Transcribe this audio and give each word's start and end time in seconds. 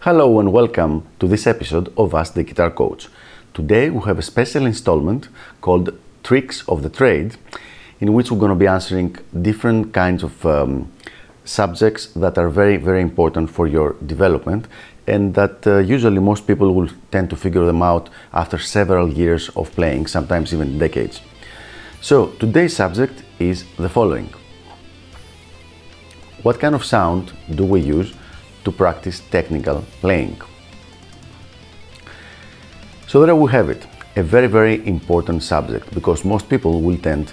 Hello 0.00 0.40
and 0.40 0.52
welcome 0.52 1.06
to 1.20 1.26
this 1.26 1.46
episode 1.46 1.90
of 1.96 2.12
Ask 2.12 2.34
the 2.34 2.42
Guitar 2.42 2.70
Coach. 2.70 3.08
Today 3.54 3.88
we 3.88 4.00
have 4.00 4.18
a 4.18 4.22
special 4.22 4.66
installment 4.66 5.28
called 5.62 5.98
Tricks 6.22 6.68
of 6.68 6.82
the 6.82 6.90
Trade, 6.90 7.36
in 7.98 8.12
which 8.12 8.30
we're 8.30 8.38
going 8.38 8.50
to 8.50 8.56
be 8.56 8.66
answering 8.66 9.16
different 9.40 9.94
kinds 9.94 10.22
of 10.22 10.44
um, 10.44 10.92
subjects 11.44 12.06
that 12.14 12.38
are 12.38 12.48
very, 12.48 12.76
very 12.76 13.00
important 13.00 13.50
for 13.50 13.66
your 13.66 13.94
development 14.06 14.66
and 15.06 15.34
that 15.34 15.66
uh, 15.66 15.78
usually 15.78 16.20
most 16.20 16.46
people 16.46 16.74
will 16.74 16.88
tend 17.10 17.28
to 17.30 17.36
figure 17.36 17.66
them 17.66 17.82
out 17.82 18.08
after 18.32 18.58
several 18.58 19.08
years 19.08 19.48
of 19.56 19.70
playing, 19.72 20.06
sometimes 20.06 20.54
even 20.54 20.78
decades. 20.78 21.20
So 22.00 22.28
today's 22.38 22.76
subject 22.76 23.22
is 23.38 23.64
the 23.76 23.88
following. 23.88 24.32
What 26.42 26.60
kind 26.60 26.74
of 26.74 26.84
sound 26.84 27.32
do 27.54 27.64
we 27.64 27.80
use 27.80 28.14
to 28.64 28.72
practice 28.72 29.20
technical 29.30 29.84
playing. 30.00 30.40
So 33.08 33.24
there 33.26 33.34
we 33.34 33.50
have 33.50 33.68
it, 33.70 33.86
a 34.16 34.22
very, 34.22 34.46
very 34.46 34.86
important 34.86 35.42
subject 35.42 35.92
because 35.94 36.24
most 36.24 36.48
people 36.48 36.80
will 36.80 36.98
tend 36.98 37.32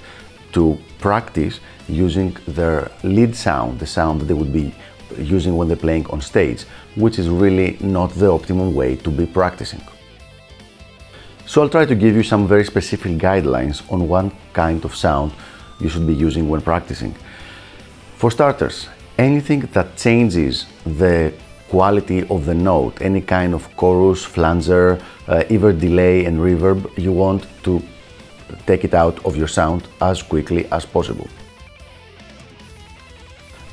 to 0.54 0.78
practice 1.00 1.60
using 1.90 2.36
their 2.48 2.92
lead 3.04 3.36
sound, 3.36 3.80
the 3.80 3.88
sound 3.88 4.22
that 4.22 4.26
they 4.26 4.34
would 4.34 4.54
be 4.54 4.74
using 5.18 5.58
when 5.58 5.68
they're 5.68 5.78
playing 5.78 6.06
on 6.08 6.22
stage, 6.22 6.64
which 6.96 7.20
is 7.20 7.30
really 7.30 7.78
not 7.80 8.12
the 8.12 8.32
optimum 8.32 8.74
way 8.74 8.96
to 8.98 9.10
be 9.10 9.26
practicing. 9.26 9.82
So 11.46 11.62
I'll 11.62 11.70
try 11.70 11.86
to 11.86 11.96
give 11.96 12.16
you 12.16 12.24
some 12.24 12.48
very 12.48 12.64
specific 12.64 13.14
guidelines 13.14 13.82
on 13.92 14.08
what 14.08 14.32
kind 14.54 14.86
of 14.86 14.96
sound 14.96 15.32
you 15.80 15.90
should 15.90 16.06
be 16.06 16.14
using 16.14 16.48
when 16.48 16.62
practicing. 16.62 17.16
For 18.18 18.30
starters, 18.30 18.88
anything 19.18 19.62
that 19.74 19.98
changes 19.98 20.68
the 20.86 21.34
quality 21.70 22.28
of 22.28 22.46
the 22.46 22.54
note, 22.54 23.02
any 23.02 23.22
kind 23.22 23.54
of 23.54 23.76
chorus, 23.78 24.24
flanger, 24.24 25.00
uh, 25.28 25.44
either 25.50 25.72
delay 25.72 26.26
and 26.26 26.38
reverb, 26.40 26.98
you 26.98 27.12
want 27.12 27.48
to 27.64 27.82
take 28.66 28.84
it 28.84 28.94
out 28.94 29.24
of 29.26 29.36
your 29.36 29.48
sound 29.48 29.88
as 30.02 30.22
quickly 30.22 30.66
as 30.72 30.86
possible. 30.86 31.28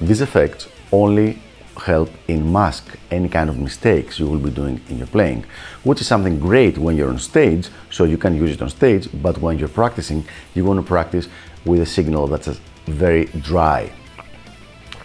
These 0.00 0.20
effects 0.20 0.68
only 0.92 1.38
help 1.78 2.10
in 2.28 2.52
mask 2.52 2.96
any 3.10 3.28
kind 3.28 3.50
of 3.50 3.58
mistakes 3.58 4.18
you 4.18 4.26
will 4.26 4.38
be 4.38 4.50
doing 4.50 4.80
in 4.88 4.98
your 4.98 5.06
playing, 5.06 5.44
which 5.84 6.00
is 6.00 6.06
something 6.06 6.38
great 6.38 6.78
when 6.78 6.96
you're 6.96 7.10
on 7.10 7.18
stage, 7.18 7.68
so 7.90 8.04
you 8.04 8.18
can 8.18 8.34
use 8.34 8.50
it 8.50 8.62
on 8.62 8.70
stage, 8.70 9.08
but 9.22 9.38
when 9.38 9.58
you're 9.58 9.68
practicing, 9.68 10.24
you 10.54 10.64
want 10.64 10.80
to 10.80 10.86
practice 10.86 11.28
with 11.64 11.80
a 11.80 11.86
signal 11.86 12.26
that's 12.26 12.60
very 12.86 13.26
dry. 13.40 13.92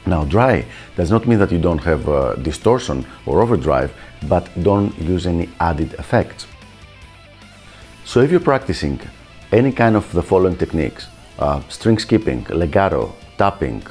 Now, 0.05 0.25
dry 0.25 0.65
does 0.95 1.11
not 1.11 1.27
mean 1.27 1.39
that 1.39 1.51
you 1.51 1.59
don't 1.59 1.83
have 1.83 2.09
uh, 2.09 2.35
distortion 2.35 3.05
or 3.25 3.41
overdrive, 3.41 3.93
but 4.27 4.49
don't 4.63 4.97
use 4.99 5.27
any 5.27 5.49
added 5.59 5.93
effects. 5.93 6.47
So 8.03 8.21
if 8.21 8.31
you're 8.31 8.39
practicing 8.39 8.99
any 9.51 9.71
kind 9.71 9.95
of 9.95 10.11
the 10.11 10.23
following 10.23 10.57
techniques, 10.57 11.07
uh, 11.39 11.61
string 11.69 11.99
skipping, 11.99 12.45
legato, 12.49 13.13
tapping, 13.37 13.83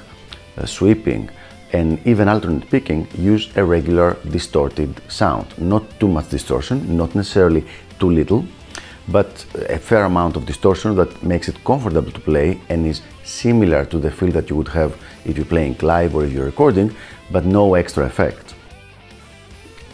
Uh, 0.56 0.66
sweeping, 0.66 1.30
and 1.72 2.04
even 2.06 2.28
alternate 2.28 2.68
picking, 2.70 3.06
use 3.14 3.48
a 3.56 3.64
regular 3.64 4.16
distorted 4.30 5.00
sound. 5.08 5.46
Not 5.58 5.82
too 6.00 6.08
much 6.08 6.28
distortion, 6.28 6.96
not 6.96 7.14
necessarily 7.14 7.64
too 8.00 8.10
little, 8.10 8.44
but 9.08 9.44
a 9.68 9.78
fair 9.78 10.04
amount 10.04 10.36
of 10.36 10.46
distortion 10.46 10.96
that 10.96 11.22
makes 11.22 11.48
it 11.48 11.62
comfortable 11.64 12.10
to 12.10 12.20
play 12.20 12.60
and 12.68 12.86
is 12.86 13.02
similar 13.24 13.84
to 13.86 13.98
the 13.98 14.10
feel 14.10 14.32
that 14.32 14.50
you 14.50 14.56
would 14.56 14.68
have 14.68 14.96
if 15.24 15.36
you're 15.36 15.46
playing 15.46 15.76
live 15.82 16.14
or 16.14 16.24
if 16.24 16.32
you're 16.32 16.46
recording, 16.46 16.94
but 17.30 17.44
no 17.44 17.74
extra 17.74 18.04
effect. 18.04 18.54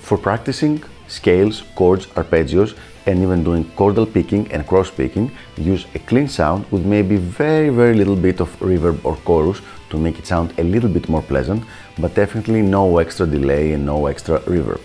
For 0.01 0.17
practicing 0.17 0.83
scales, 1.09 1.63
chords, 1.75 2.07
arpeggios, 2.17 2.77
and 3.07 3.23
even 3.23 3.45
doing 3.45 3.65
chordal 3.77 4.13
picking 4.13 4.51
and 4.53 4.67
cross 4.67 4.91
picking, 4.91 5.31
use 5.57 5.87
a 5.95 5.99
clean 6.01 6.29
sound 6.29 6.65
with 6.71 6.85
maybe 6.85 7.17
very, 7.17 7.69
very 7.69 7.95
little 7.95 8.17
bit 8.17 8.41
of 8.41 8.59
reverb 8.59 9.05
or 9.05 9.17
chorus 9.17 9.61
to 9.91 9.99
make 9.99 10.19
it 10.19 10.27
sound 10.27 10.53
a 10.59 10.65
little 10.65 10.89
bit 10.89 11.09
more 11.09 11.23
pleasant, 11.23 11.63
but 11.99 12.15
definitely 12.15 12.63
no 12.63 12.99
extra 12.99 13.27
delay 13.27 13.73
and 13.73 13.87
no 13.87 14.07
extra 14.07 14.41
reverb. 14.41 14.81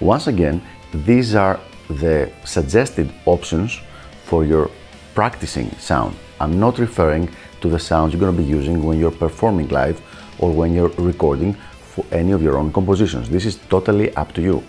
Once 0.00 0.26
again, 0.26 0.60
these 0.92 1.34
are 1.34 1.60
the 1.88 2.30
suggested 2.44 3.12
options 3.24 3.78
for 4.24 4.44
your 4.44 4.70
practicing 5.14 5.70
sound. 5.78 6.16
I'm 6.40 6.58
not 6.58 6.78
referring 6.78 7.28
to 7.60 7.68
the 7.68 7.78
sounds 7.78 8.12
you're 8.12 8.20
going 8.20 8.36
to 8.36 8.42
be 8.42 8.48
using 8.48 8.82
when 8.82 8.98
you're 8.98 9.12
performing 9.12 9.68
live 9.68 10.00
or 10.38 10.50
when 10.50 10.74
you're 10.74 10.88
recording 10.98 11.56
for 11.94 12.04
any 12.10 12.32
of 12.32 12.42
your 12.42 12.56
own 12.56 12.72
compositions. 12.72 13.28
This 13.28 13.44
is 13.44 13.56
totally 13.68 14.14
up 14.16 14.32
to 14.34 14.42
you. 14.42 14.62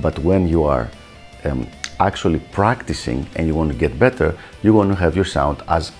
But 0.00 0.18
when 0.20 0.48
you 0.48 0.64
are 0.64 0.90
um, 1.44 1.66
actually 2.00 2.40
practicing 2.50 3.26
and 3.36 3.46
you 3.46 3.54
want 3.54 3.70
to 3.72 3.78
get 3.78 3.98
better, 3.98 4.34
you 4.62 4.72
want 4.72 4.88
to 4.90 4.96
have 4.96 5.14
your 5.14 5.26
sound 5.26 5.62
as 5.68 5.92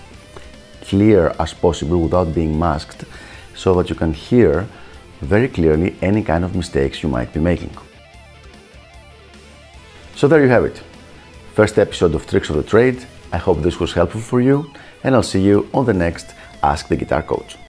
clear 0.81 1.33
as 1.39 1.53
possible 1.53 2.01
without 2.01 2.33
being 2.33 2.57
masked 2.57 3.05
so 3.55 3.75
that 3.75 3.89
you 3.89 3.95
can 3.95 4.13
hear 4.13 4.67
very 5.21 5.47
clearly 5.47 5.95
any 6.01 6.23
kind 6.23 6.43
of 6.43 6.55
mistakes 6.55 7.03
you 7.03 7.09
might 7.09 7.31
be 7.33 7.39
making. 7.39 7.71
So 10.15 10.27
there 10.27 10.43
you 10.43 10.49
have 10.49 10.65
it. 10.65 10.81
First 11.53 11.77
episode 11.77 12.15
of 12.15 12.25
Tricks 12.25 12.49
of 12.49 12.55
the 12.55 12.63
Trade. 12.63 13.05
I 13.31 13.37
hope 13.37 13.61
this 13.61 13.79
was 13.79 13.93
helpful 13.93 14.21
for 14.21 14.41
you 14.41 14.71
and 15.03 15.13
I'll 15.15 15.23
see 15.23 15.41
you 15.41 15.69
on 15.73 15.85
the 15.85 15.93
next 15.93 16.33
Ask 16.63 16.87
the 16.87 16.95
Guitar 16.95 17.23
Coach. 17.23 17.62